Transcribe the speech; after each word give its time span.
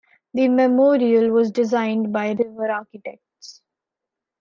The 0.33 0.47
memorial 0.49 1.29
was 1.29 1.51
designed 1.51 2.11
by 2.11 2.31
River 2.31 2.71
Architects. 2.71 3.61